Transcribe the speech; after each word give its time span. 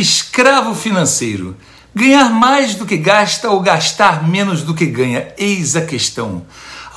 Escravo 0.00 0.74
financeiro. 0.74 1.54
Ganhar 1.94 2.30
mais 2.30 2.74
do 2.74 2.86
que 2.86 2.96
gasta 2.96 3.50
ou 3.50 3.60
gastar 3.60 4.26
menos 4.26 4.62
do 4.62 4.72
que 4.72 4.86
ganha? 4.86 5.28
Eis 5.36 5.76
a 5.76 5.82
questão. 5.82 6.46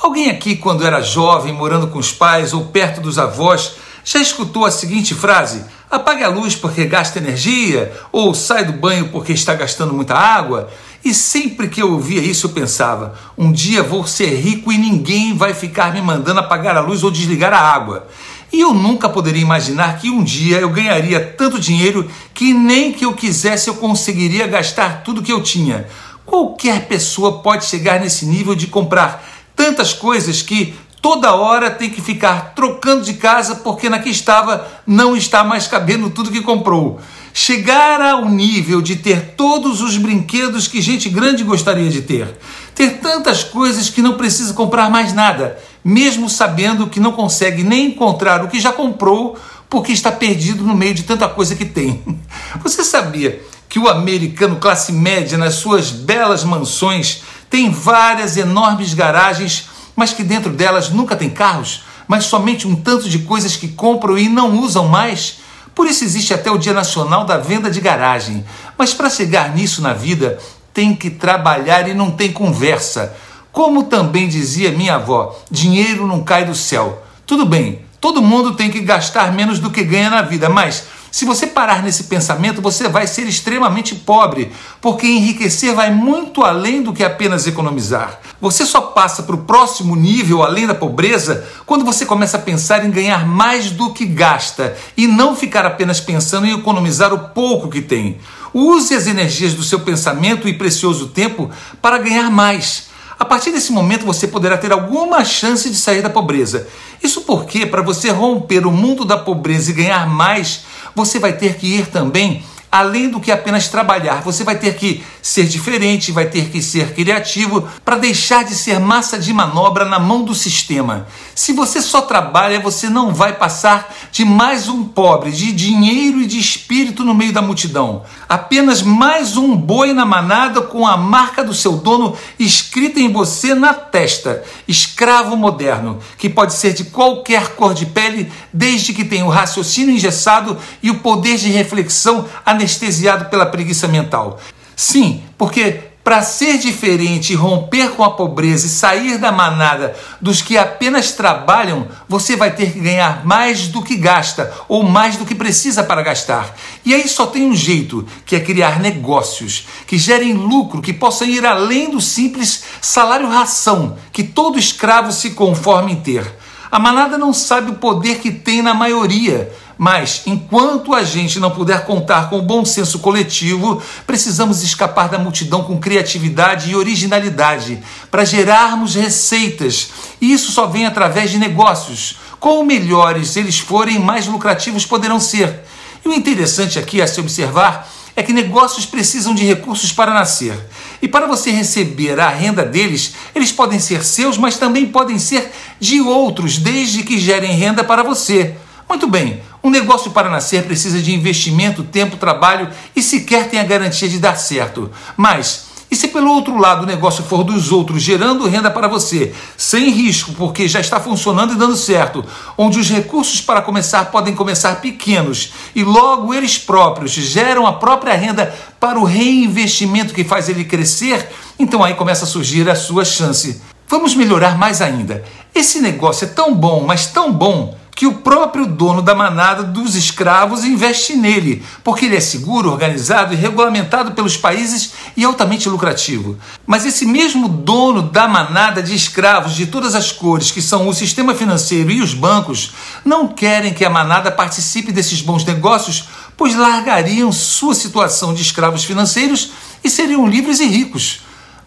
Alguém 0.00 0.30
aqui, 0.30 0.56
quando 0.56 0.86
era 0.86 1.02
jovem, 1.02 1.52
morando 1.52 1.88
com 1.88 1.98
os 1.98 2.10
pais 2.10 2.54
ou 2.54 2.64
perto 2.64 3.02
dos 3.02 3.18
avós, 3.18 3.72
já 4.02 4.18
escutou 4.20 4.64
a 4.64 4.70
seguinte 4.70 5.14
frase: 5.14 5.66
apague 5.90 6.24
a 6.24 6.30
luz 6.30 6.56
porque 6.56 6.86
gasta 6.86 7.18
energia, 7.18 7.92
ou 8.10 8.32
sai 8.32 8.64
do 8.64 8.72
banho 8.72 9.10
porque 9.10 9.32
está 9.32 9.52
gastando 9.52 9.92
muita 9.92 10.14
água? 10.14 10.70
E 11.04 11.12
sempre 11.12 11.68
que 11.68 11.82
eu 11.82 11.92
ouvia 11.92 12.22
isso, 12.22 12.46
eu 12.46 12.52
pensava: 12.52 13.14
um 13.36 13.52
dia 13.52 13.82
vou 13.82 14.06
ser 14.06 14.34
rico 14.36 14.72
e 14.72 14.78
ninguém 14.78 15.36
vai 15.36 15.52
ficar 15.52 15.92
me 15.92 16.00
mandando 16.00 16.40
apagar 16.40 16.74
a 16.74 16.80
luz 16.80 17.04
ou 17.04 17.10
desligar 17.10 17.52
a 17.52 17.60
água. 17.60 18.08
E 18.54 18.60
eu 18.60 18.72
nunca 18.72 19.08
poderia 19.08 19.42
imaginar 19.42 19.98
que 19.98 20.08
um 20.08 20.22
dia 20.22 20.58
eu 20.58 20.70
ganharia 20.70 21.18
tanto 21.18 21.58
dinheiro 21.58 22.08
que 22.32 22.54
nem 22.54 22.92
que 22.92 23.04
eu 23.04 23.12
quisesse 23.12 23.66
eu 23.66 23.74
conseguiria 23.74 24.46
gastar 24.46 25.02
tudo 25.02 25.24
que 25.24 25.32
eu 25.32 25.42
tinha. 25.42 25.88
Qualquer 26.24 26.86
pessoa 26.86 27.42
pode 27.42 27.64
chegar 27.64 27.98
nesse 27.98 28.24
nível 28.24 28.54
de 28.54 28.68
comprar 28.68 29.28
tantas 29.56 29.92
coisas 29.92 30.40
que 30.40 30.72
toda 31.02 31.34
hora 31.34 31.68
tem 31.68 31.90
que 31.90 32.00
ficar 32.00 32.54
trocando 32.54 33.02
de 33.02 33.14
casa 33.14 33.56
porque 33.56 33.90
na 33.90 33.98
que 33.98 34.08
estava 34.08 34.68
não 34.86 35.16
está 35.16 35.42
mais 35.42 35.66
cabendo 35.66 36.08
tudo 36.08 36.30
que 36.30 36.40
comprou. 36.40 37.00
Chegar 37.32 38.00
ao 38.00 38.28
nível 38.28 38.80
de 38.80 38.94
ter 38.94 39.34
todos 39.36 39.80
os 39.80 39.96
brinquedos 39.96 40.68
que 40.68 40.80
gente 40.80 41.08
grande 41.08 41.42
gostaria 41.42 41.90
de 41.90 42.02
ter. 42.02 42.38
Ter 42.74 42.98
tantas 42.98 43.44
coisas 43.44 43.88
que 43.88 44.02
não 44.02 44.16
precisa 44.16 44.52
comprar 44.52 44.90
mais 44.90 45.12
nada 45.12 45.58
mesmo 45.84 46.30
sabendo 46.30 46.88
que 46.88 46.98
não 46.98 47.12
consegue 47.12 47.62
nem 47.62 47.88
encontrar 47.88 48.42
o 48.42 48.48
que 48.48 48.58
já 48.58 48.72
comprou 48.72 49.38
porque 49.68 49.92
está 49.92 50.10
perdido 50.10 50.64
no 50.64 50.74
meio 50.74 50.94
de 50.94 51.02
tanta 51.02 51.28
coisa 51.28 51.54
que 51.54 51.66
tem. 51.66 52.02
Você 52.62 52.82
sabia 52.82 53.42
que 53.68 53.78
o 53.78 53.88
americano 53.88 54.56
classe 54.56 54.92
média, 54.92 55.36
nas 55.36 55.54
suas 55.54 55.90
belas 55.90 56.42
mansões, 56.42 57.22
tem 57.50 57.70
várias 57.70 58.36
enormes 58.36 58.94
garagens, 58.94 59.68
mas 59.94 60.12
que 60.12 60.22
dentro 60.22 60.50
delas 60.50 60.90
nunca 60.90 61.16
tem 61.16 61.28
carros, 61.28 61.82
mas 62.08 62.24
somente 62.24 62.66
um 62.66 62.76
tanto 62.76 63.08
de 63.08 63.18
coisas 63.20 63.56
que 63.56 63.68
compram 63.68 64.16
e 64.16 64.28
não 64.28 64.60
usam 64.60 64.88
mais? 64.88 65.38
Por 65.74 65.86
isso 65.86 66.04
existe 66.04 66.32
até 66.32 66.50
o 66.50 66.58
Dia 66.58 66.72
Nacional 66.72 67.24
da 67.24 67.36
Venda 67.36 67.68
de 67.68 67.80
Garagem. 67.80 68.44
Mas 68.78 68.94
para 68.94 69.10
chegar 69.10 69.52
nisso 69.54 69.82
na 69.82 69.92
vida, 69.92 70.38
tem 70.74 70.94
que 70.94 71.08
trabalhar 71.08 71.88
e 71.88 71.94
não 71.94 72.10
tem 72.10 72.32
conversa. 72.32 73.16
Como 73.52 73.84
também 73.84 74.28
dizia 74.28 74.72
minha 74.72 74.96
avó, 74.96 75.40
dinheiro 75.48 76.08
não 76.08 76.24
cai 76.24 76.44
do 76.44 76.54
céu. 76.54 77.04
Tudo 77.24 77.46
bem, 77.46 77.82
todo 78.00 78.20
mundo 78.20 78.54
tem 78.54 78.68
que 78.68 78.80
gastar 78.80 79.32
menos 79.32 79.60
do 79.60 79.70
que 79.70 79.84
ganha 79.84 80.10
na 80.10 80.22
vida, 80.22 80.48
mas 80.48 80.84
se 81.14 81.24
você 81.24 81.46
parar 81.46 81.80
nesse 81.80 82.04
pensamento, 82.04 82.60
você 82.60 82.88
vai 82.88 83.06
ser 83.06 83.22
extremamente 83.28 83.94
pobre, 83.94 84.50
porque 84.80 85.06
enriquecer 85.06 85.72
vai 85.72 85.88
muito 85.94 86.42
além 86.42 86.82
do 86.82 86.92
que 86.92 87.04
apenas 87.04 87.46
economizar. 87.46 88.18
Você 88.40 88.66
só 88.66 88.80
passa 88.80 89.22
para 89.22 89.36
o 89.36 89.44
próximo 89.44 89.94
nível, 89.94 90.42
além 90.42 90.66
da 90.66 90.74
pobreza, 90.74 91.46
quando 91.64 91.84
você 91.84 92.04
começa 92.04 92.36
a 92.36 92.40
pensar 92.40 92.84
em 92.84 92.90
ganhar 92.90 93.24
mais 93.24 93.70
do 93.70 93.94
que 93.94 94.04
gasta 94.04 94.76
e 94.96 95.06
não 95.06 95.36
ficar 95.36 95.64
apenas 95.64 96.00
pensando 96.00 96.48
em 96.48 96.58
economizar 96.58 97.14
o 97.14 97.28
pouco 97.28 97.68
que 97.70 97.80
tem. 97.80 98.18
Use 98.54 98.94
as 98.94 99.08
energias 99.08 99.52
do 99.52 99.64
seu 99.64 99.80
pensamento 99.80 100.48
e 100.48 100.54
precioso 100.54 101.08
tempo 101.08 101.50
para 101.82 101.98
ganhar 101.98 102.30
mais. 102.30 102.84
A 103.18 103.24
partir 103.24 103.50
desse 103.50 103.72
momento 103.72 104.06
você 104.06 104.28
poderá 104.28 104.56
ter 104.56 104.70
alguma 104.70 105.24
chance 105.24 105.68
de 105.68 105.76
sair 105.76 106.02
da 106.02 106.08
pobreza. 106.08 106.68
Isso 107.02 107.22
porque, 107.22 107.66
para 107.66 107.82
você 107.82 108.10
romper 108.10 108.64
o 108.66 108.70
mundo 108.70 109.04
da 109.04 109.18
pobreza 109.18 109.70
e 109.70 109.74
ganhar 109.74 110.08
mais, 110.08 110.64
você 110.94 111.18
vai 111.18 111.32
ter 111.32 111.56
que 111.56 111.66
ir 111.66 111.86
também 111.86 112.44
além 112.70 113.08
do 113.08 113.20
que 113.20 113.30
apenas 113.30 113.68
trabalhar. 113.68 114.22
Você 114.22 114.42
vai 114.42 114.58
ter 114.58 114.74
que 114.74 115.04
ser 115.24 115.46
diferente, 115.46 116.12
vai 116.12 116.26
ter 116.26 116.50
que 116.50 116.60
ser 116.60 116.92
criativo 116.92 117.66
para 117.82 117.96
deixar 117.96 118.44
de 118.44 118.54
ser 118.54 118.78
massa 118.78 119.18
de 119.18 119.32
manobra 119.32 119.86
na 119.86 119.98
mão 119.98 120.22
do 120.22 120.34
sistema. 120.34 121.06
Se 121.34 121.50
você 121.54 121.80
só 121.80 122.02
trabalha, 122.02 122.60
você 122.60 122.90
não 122.90 123.14
vai 123.14 123.32
passar 123.32 123.90
de 124.12 124.22
mais 124.22 124.68
um 124.68 124.84
pobre 124.84 125.32
de 125.32 125.50
dinheiro 125.50 126.20
e 126.20 126.26
de 126.26 126.38
espírito 126.38 127.06
no 127.06 127.14
meio 127.14 127.32
da 127.32 127.40
multidão. 127.40 128.02
Apenas 128.28 128.82
mais 128.82 129.38
um 129.38 129.56
boi 129.56 129.94
na 129.94 130.04
manada 130.04 130.60
com 130.60 130.86
a 130.86 130.94
marca 130.94 131.42
do 131.42 131.54
seu 131.54 131.78
dono 131.78 132.14
escrita 132.38 133.00
em 133.00 133.10
você 133.10 133.54
na 133.54 133.72
testa. 133.72 134.44
Escravo 134.68 135.38
moderno, 135.38 136.00
que 136.18 136.28
pode 136.28 136.52
ser 136.52 136.74
de 136.74 136.84
qualquer 136.84 137.54
cor 137.56 137.72
de 137.72 137.86
pele, 137.86 138.30
desde 138.52 138.92
que 138.92 139.06
tenha 139.06 139.24
o 139.24 139.30
raciocínio 139.30 139.94
engessado 139.94 140.58
e 140.82 140.90
o 140.90 140.98
poder 140.98 141.38
de 141.38 141.48
reflexão 141.48 142.28
anestesiado 142.44 143.30
pela 143.30 143.46
preguiça 143.46 143.88
mental. 143.88 144.38
Sim, 144.76 145.22
porque 145.38 145.94
para 146.04 146.22
ser 146.22 146.58
diferente, 146.58 147.34
romper 147.34 147.92
com 147.92 148.04
a 148.04 148.10
pobreza 148.10 148.66
e 148.66 148.68
sair 148.68 149.16
da 149.16 149.32
manada 149.32 149.96
dos 150.20 150.42
que 150.42 150.58
apenas 150.58 151.12
trabalham, 151.12 151.88
você 152.06 152.36
vai 152.36 152.54
ter 152.54 152.74
que 152.74 152.78
ganhar 152.78 153.24
mais 153.24 153.68
do 153.68 153.82
que 153.82 153.96
gasta 153.96 154.52
ou 154.68 154.82
mais 154.82 155.16
do 155.16 155.24
que 155.24 155.34
precisa 155.34 155.82
para 155.82 156.02
gastar. 156.02 156.54
E 156.84 156.94
aí 156.94 157.08
só 157.08 157.24
tem 157.24 157.46
um 157.46 157.56
jeito, 157.56 158.06
que 158.26 158.36
é 158.36 158.40
criar 158.40 158.78
negócios 158.80 159.66
que 159.86 159.96
gerem 159.96 160.34
lucro, 160.34 160.82
que 160.82 160.92
possam 160.92 161.26
ir 161.26 161.46
além 161.46 161.90
do 161.90 162.02
simples 162.02 162.64
salário-ração 162.82 163.96
que 164.12 164.22
todo 164.22 164.58
escravo 164.58 165.10
se 165.10 165.30
conforma 165.30 165.90
em 165.90 165.96
ter. 165.96 166.43
A 166.74 166.78
manada 166.80 167.16
não 167.16 167.32
sabe 167.32 167.70
o 167.70 167.76
poder 167.76 168.18
que 168.18 168.32
tem 168.32 168.60
na 168.60 168.74
maioria 168.74 169.48
mas, 169.76 170.22
enquanto 170.26 170.94
a 170.94 171.02
gente 171.02 171.40
não 171.40 171.50
puder 171.50 171.84
contar 171.84 172.30
com 172.30 172.38
o 172.38 172.42
bom 172.42 172.64
senso 172.64 173.00
coletivo, 173.00 173.82
precisamos 174.06 174.62
escapar 174.62 175.08
da 175.08 175.18
multidão 175.18 175.64
com 175.64 175.78
criatividade 175.78 176.70
e 176.70 176.76
originalidade 176.76 177.82
para 178.10 178.24
gerarmos 178.24 178.94
receitas. 178.94 179.90
E 180.20 180.32
isso 180.32 180.52
só 180.52 180.66
vem 180.66 180.86
através 180.86 181.30
de 181.30 181.38
negócios. 181.38 182.16
Quanto 182.38 182.64
melhores 182.64 183.36
eles 183.36 183.58
forem, 183.58 183.98
mais 183.98 184.26
lucrativos 184.26 184.86
poderão 184.86 185.18
ser. 185.18 185.64
E 186.04 186.08
o 186.08 186.14
interessante 186.14 186.78
aqui 186.78 187.02
a 187.02 187.06
se 187.06 187.18
observar 187.18 187.90
é 188.16 188.22
que 188.22 188.32
negócios 188.32 188.86
precisam 188.86 189.34
de 189.34 189.44
recursos 189.44 189.92
para 189.92 190.14
nascer. 190.14 190.58
E 191.02 191.08
para 191.08 191.26
você 191.26 191.50
receber 191.50 192.18
a 192.20 192.28
renda 192.28 192.64
deles, 192.64 193.14
eles 193.34 193.52
podem 193.52 193.78
ser 193.78 194.04
seus, 194.04 194.38
mas 194.38 194.56
também 194.56 194.86
podem 194.86 195.18
ser 195.18 195.52
de 195.80 196.00
outros, 196.00 196.58
desde 196.58 197.02
que 197.02 197.18
gerem 197.18 197.56
renda 197.56 197.82
para 197.82 198.02
você. 198.02 198.54
Muito 198.88 199.06
bem, 199.06 199.42
um 199.62 199.70
negócio 199.70 200.10
para 200.10 200.28
nascer 200.28 200.62
precisa 200.64 201.00
de 201.00 201.14
investimento, 201.14 201.82
tempo, 201.82 202.16
trabalho 202.16 202.68
e 202.94 203.02
sequer 203.02 203.48
tem 203.48 203.58
a 203.58 203.64
garantia 203.64 204.08
de 204.08 204.18
dar 204.18 204.36
certo. 204.36 204.90
Mas, 205.16 205.66
e 205.94 205.96
se 205.96 206.08
pelo 206.08 206.32
outro 206.32 206.58
lado 206.58 206.82
o 206.82 206.86
negócio 206.86 207.22
for 207.22 207.44
dos 207.44 207.70
outros, 207.70 208.02
gerando 208.02 208.48
renda 208.48 208.68
para 208.68 208.88
você, 208.88 209.32
sem 209.56 209.90
risco, 209.90 210.32
porque 210.32 210.66
já 210.66 210.80
está 210.80 210.98
funcionando 210.98 211.52
e 211.52 211.56
dando 211.56 211.76
certo, 211.76 212.24
onde 212.58 212.80
os 212.80 212.90
recursos 212.90 213.40
para 213.40 213.62
começar 213.62 214.06
podem 214.06 214.34
começar 214.34 214.80
pequenos 214.80 215.52
e 215.72 215.84
logo 215.84 216.34
eles 216.34 216.58
próprios 216.58 217.12
geram 217.12 217.64
a 217.64 217.74
própria 217.74 218.14
renda 218.14 218.52
para 218.80 218.98
o 218.98 219.04
reinvestimento 219.04 220.12
que 220.12 220.24
faz 220.24 220.48
ele 220.48 220.64
crescer, 220.64 221.28
então 221.60 221.84
aí 221.84 221.94
começa 221.94 222.24
a 222.24 222.28
surgir 222.28 222.68
a 222.68 222.74
sua 222.74 223.04
chance. 223.04 223.62
Vamos 223.86 224.16
melhorar 224.16 224.58
mais 224.58 224.82
ainda. 224.82 225.22
Esse 225.54 225.78
negócio 225.80 226.24
é 226.24 226.28
tão 226.28 226.52
bom, 226.52 226.82
mas 226.84 227.06
tão 227.06 227.32
bom 227.32 227.78
que 227.94 228.06
o 228.06 228.14
próprio 228.14 228.66
dono 228.66 229.00
da 229.00 229.14
manada 229.14 229.62
dos 229.62 229.94
escravos 229.94 230.64
investe 230.64 231.14
nele, 231.14 231.62
porque 231.84 232.06
ele 232.06 232.16
é 232.16 232.20
seguro, 232.20 232.70
organizado 232.70 233.32
e 233.32 233.36
regulamentado 233.36 234.12
pelos 234.12 234.36
países 234.36 234.92
e 235.16 235.24
altamente 235.24 235.68
lucrativo. 235.68 236.36
Mas 236.66 236.84
esse 236.84 237.06
mesmo 237.06 237.48
dono 237.48 238.02
da 238.02 238.26
manada 238.26 238.82
de 238.82 238.94
escravos 238.94 239.54
de 239.54 239.66
todas 239.66 239.94
as 239.94 240.10
cores, 240.10 240.50
que 240.50 240.60
são 240.60 240.88
o 240.88 240.94
sistema 240.94 241.34
financeiro 241.34 241.90
e 241.90 242.02
os 242.02 242.14
bancos, 242.14 242.72
não 243.04 243.28
querem 243.28 243.72
que 243.72 243.84
a 243.84 243.90
manada 243.90 244.30
participe 244.30 244.90
desses 244.90 245.20
bons 245.20 245.44
negócios, 245.44 246.08
pois 246.36 246.56
largariam 246.56 247.30
sua 247.30 247.74
situação 247.74 248.34
de 248.34 248.42
escravos 248.42 248.84
financeiros 248.84 249.52
e 249.84 249.88
seriam 249.88 250.26
livres 250.26 250.58
e 250.58 250.66
ricos. 250.66 251.20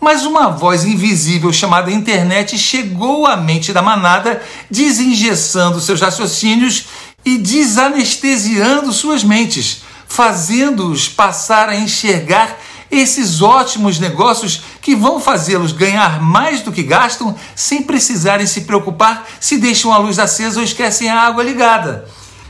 Mas 0.08 0.24
uma 0.26 0.48
voz 0.48 0.86
invisível 0.86 1.52
chamada 1.52 1.92
internet 1.92 2.58
chegou 2.58 3.26
à 3.26 3.36
mente 3.36 3.74
da 3.74 3.82
manada, 3.82 4.42
desengessando 4.72 5.82
seus 5.82 6.00
raciocínios 6.00 6.86
e 7.26 7.38
desanestesiando 7.38 8.94
suas 8.94 9.22
mentes, 9.22 9.82
fazendo-os 10.08 11.10
passar 11.10 11.68
a 11.68 11.76
enxergar 11.76 12.58
esses 12.90 13.42
ótimos 13.42 14.00
negócios 14.00 14.62
que 14.82 14.96
vão 14.96 15.20
fazê-los 15.20 15.74
ganhar 15.74 16.22
mais 16.22 16.62
do 16.62 16.72
que 16.72 16.84
gastam 16.84 17.36
sem 17.54 17.84
precisarem 17.84 18.48
se 18.48 18.62
preocupar 18.62 19.28
se 19.42 19.58
deixam 19.58 19.92
a 19.92 19.98
luz 19.98 20.20
acesa 20.20 20.62
ou 20.62 20.64
esquecem 20.64 21.10
a 21.10 21.20
água 21.20 21.44
ligada. 21.44 22.08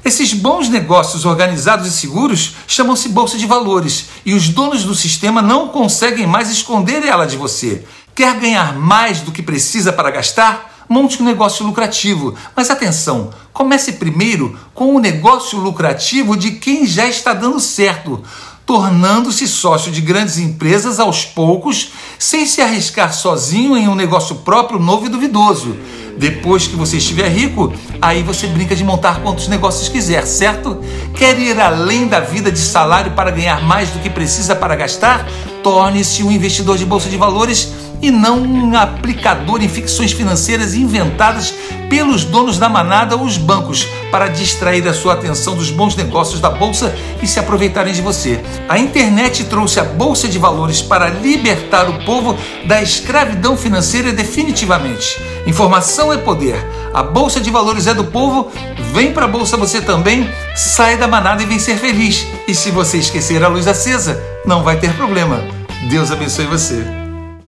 Esses 0.07 0.31
bons 0.31 0.69
negócios 0.69 1.25
organizados 1.25 1.85
e 1.85 1.91
seguros 1.91 2.55
chamam-se 2.65 3.09
bolsa 3.09 3.37
de 3.37 3.45
valores 3.45 4.05
e 4.25 4.33
os 4.33 4.47
donos 4.47 4.85
do 4.85 4.95
sistema 4.95 5.41
não 5.41 5.67
conseguem 5.67 6.25
mais 6.25 6.49
esconder 6.49 7.03
ela 7.03 7.27
de 7.27 7.35
você. 7.35 7.83
Quer 8.15 8.39
ganhar 8.39 8.73
mais 8.79 9.19
do 9.19 9.33
que 9.33 9.43
precisa 9.43 9.91
para 9.91 10.09
gastar? 10.09 10.85
Monte 10.87 11.21
um 11.21 11.25
negócio 11.25 11.65
lucrativo. 11.65 12.33
Mas 12.55 12.69
atenção, 12.69 13.31
comece 13.51 13.91
primeiro 13.91 14.57
com 14.73 14.95
o 14.95 14.99
negócio 14.99 15.59
lucrativo 15.59 16.37
de 16.37 16.51
quem 16.51 16.85
já 16.85 17.05
está 17.05 17.33
dando 17.33 17.59
certo. 17.59 18.23
Tornando-se 18.67 19.47
sócio 19.47 19.89
de 19.93 20.01
grandes 20.01 20.37
empresas 20.37 20.99
aos 20.99 21.23
poucos, 21.23 21.93
sem 22.19 22.45
se 22.45 22.61
arriscar 22.61 23.13
sozinho 23.13 23.77
em 23.77 23.87
um 23.87 23.95
negócio 23.95 24.35
próprio 24.35 24.77
novo 24.77 25.05
e 25.05 25.09
duvidoso. 25.09 25.77
Depois 26.17 26.67
que 26.67 26.75
você 26.75 26.97
estiver 26.97 27.29
rico, 27.29 27.71
aí 28.01 28.21
você 28.23 28.45
brinca 28.45 28.75
de 28.75 28.83
montar 28.83 29.21
quantos 29.21 29.47
negócios 29.47 29.87
quiser, 29.87 30.27
certo? 30.27 30.81
Quer 31.15 31.39
ir 31.39 31.57
além 31.61 32.07
da 32.07 32.19
vida 32.19 32.51
de 32.51 32.59
salário 32.59 33.11
para 33.11 33.31
ganhar 33.31 33.63
mais 33.63 33.89
do 33.89 33.99
que 33.99 34.09
precisa 34.09 34.53
para 34.53 34.75
gastar? 34.75 35.25
Torne-se 35.63 36.21
um 36.21 36.31
investidor 36.31 36.77
de 36.77 36.85
bolsa 36.85 37.07
de 37.07 37.15
valores 37.15 37.71
e 38.01 38.11
não 38.11 38.41
um 38.41 38.75
aplicador 38.75 39.63
em 39.63 39.69
ficções 39.69 40.11
financeiras 40.11 40.75
inventadas 40.75 41.53
pelos 41.89 42.25
donos 42.25 42.57
da 42.57 42.67
manada 42.67 43.15
ou 43.15 43.23
os 43.23 43.37
bancos 43.37 43.87
para 44.11 44.27
distrair 44.27 44.87
a 44.87 44.93
sua 44.93 45.13
atenção 45.13 45.55
dos 45.55 45.69
bons 45.69 45.95
negócios 45.95 46.39
da 46.39 46.49
bolsa 46.49 46.95
e 47.21 47.27
se 47.27 47.39
aproveitarem 47.39 47.93
de 47.93 48.01
você. 48.01 48.39
A 48.67 48.77
internet 48.77 49.45
trouxe 49.45 49.79
a 49.79 49.83
bolsa 49.83 50.27
de 50.27 50.37
valores 50.37 50.81
para 50.81 51.09
libertar 51.09 51.89
o 51.89 52.05
povo 52.05 52.37
da 52.65 52.81
escravidão 52.81 53.57
financeira 53.57 54.11
definitivamente. 54.11 55.21
Informação 55.45 56.11
é 56.11 56.17
poder. 56.17 56.55
A 56.93 57.03
bolsa 57.03 57.39
de 57.39 57.49
valores 57.49 57.87
é 57.87 57.93
do 57.93 58.05
povo. 58.05 58.51
Vem 58.93 59.13
para 59.13 59.25
a 59.25 59.27
bolsa 59.27 59.57
você 59.57 59.81
também. 59.81 60.29
Sai 60.55 60.97
da 60.97 61.07
manada 61.07 61.43
e 61.43 61.45
vem 61.45 61.59
ser 61.59 61.77
feliz. 61.77 62.25
E 62.47 62.55
se 62.55 62.71
você 62.71 62.97
esquecer 62.97 63.43
a 63.43 63.47
luz 63.47 63.67
acesa, 63.67 64.21
não 64.45 64.63
vai 64.63 64.77
ter 64.77 64.93
problema. 64.93 65.43
Deus 65.89 66.11
abençoe 66.11 66.45
você. 66.45 67.06